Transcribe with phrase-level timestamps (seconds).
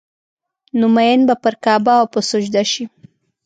[0.79, 2.83] نو مين به پر کعبه او په سجده شي